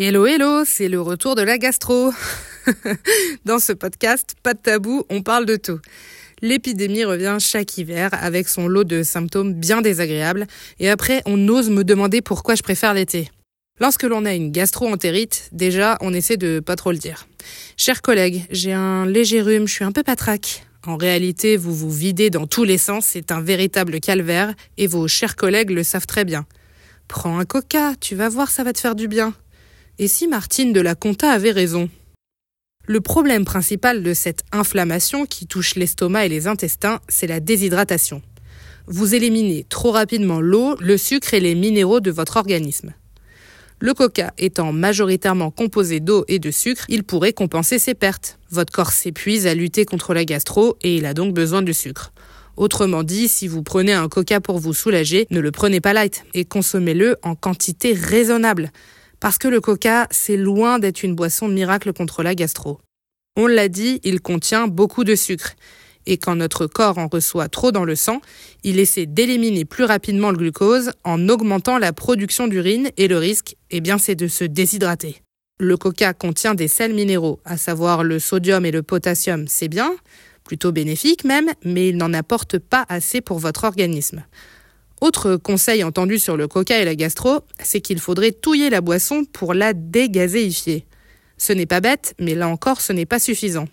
[0.00, 2.12] Hello, hello, c'est le retour de la gastro.
[3.44, 5.80] Dans ce podcast, pas de tabou, on parle de tout.
[6.40, 10.46] L'épidémie revient chaque hiver avec son lot de symptômes bien désagréables
[10.78, 13.28] et après on ose me demander pourquoi je préfère l'été.
[13.80, 17.26] Lorsque l'on a une gastro-entérite, déjà on essaie de pas trop le dire.
[17.76, 20.64] Chers collègues, j'ai un léger rhume, je suis un peu patraque.
[20.86, 25.08] En réalité, vous vous videz dans tous les sens, c'est un véritable calvaire et vos
[25.08, 26.46] chers collègues le savent très bien.
[27.08, 29.34] Prends un coca, tu vas voir, ça va te faire du bien.
[30.00, 31.90] Et si Martine de la Conta avait raison?
[32.86, 38.22] Le problème principal de cette inflammation qui touche l'estomac et les intestins, c'est la déshydratation.
[38.86, 42.94] Vous éliminez trop rapidement l'eau, le sucre et les minéraux de votre organisme.
[43.80, 48.38] Le coca étant majoritairement composé d'eau et de sucre, il pourrait compenser ces pertes.
[48.50, 52.12] Votre corps s'épuise à lutter contre la gastro et il a donc besoin de sucre.
[52.56, 56.24] Autrement dit, si vous prenez un coca pour vous soulager, ne le prenez pas light
[56.34, 58.70] et consommez-le en quantité raisonnable.
[59.20, 62.80] Parce que le coca, c'est loin d'être une boisson miracle contre la gastro.
[63.36, 65.54] On l'a dit, il contient beaucoup de sucre.
[66.06, 68.20] Et quand notre corps en reçoit trop dans le sang,
[68.64, 73.56] il essaie d'éliminer plus rapidement le glucose en augmentant la production d'urine et le risque,
[73.70, 75.22] eh bien, c'est de se déshydrater.
[75.60, 79.92] Le coca contient des sels minéraux, à savoir le sodium et le potassium, c'est bien,
[80.44, 84.24] plutôt bénéfique même, mais il n'en apporte pas assez pour votre organisme.
[85.00, 89.24] Autre conseil entendu sur le coca et la gastro, c'est qu'il faudrait touiller la boisson
[89.24, 90.86] pour la dégazéifier.
[91.36, 93.66] Ce n'est pas bête, mais là encore, ce n'est pas suffisant.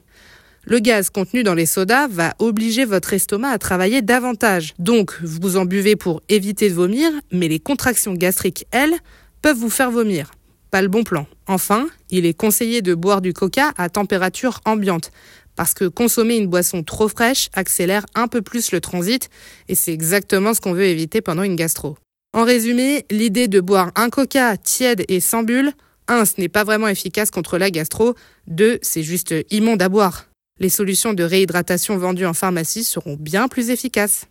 [0.67, 4.73] Le gaz contenu dans les sodas va obliger votre estomac à travailler davantage.
[4.79, 8.95] Donc, vous en buvez pour éviter de vomir, mais les contractions gastriques, elles,
[9.41, 10.31] peuvent vous faire vomir.
[10.71, 11.27] Pas le bon plan.
[11.47, 15.11] Enfin, il est conseillé de boire du coca à température ambiante,
[15.56, 19.30] parce que consommer une boisson trop fraîche accélère un peu plus le transit
[19.67, 21.98] et c'est exactement ce qu'on veut éviter pendant une gastro.
[22.34, 25.72] En résumé, l'idée de boire un coca tiède et sans bulle,
[26.08, 26.26] 1.
[26.26, 28.16] ce n'est pas vraiment efficace contre la gastro,
[28.48, 28.80] 2.
[28.81, 30.26] c'est juste immonde à boire.
[30.59, 34.27] Les solutions de réhydratation vendues en pharmacie seront bien plus efficaces.